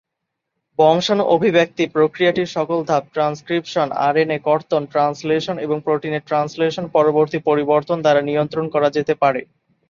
[0.79, 8.65] বংশাণু অভিব্যক্তি প্রক্রিয়াটির সকল ধাপ ট্রান্সক্রিপশন, আরএনএ কর্তন, ট্রান্সলেশন এবং প্রোটিনের ট্রান্সলেশন-পরবর্তী পরিবর্তন দ্বারা নিয়ন্ত্রণ
[8.69, 9.41] করা যেতে পারে।